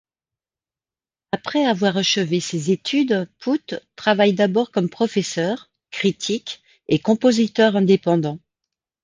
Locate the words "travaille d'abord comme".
3.95-4.89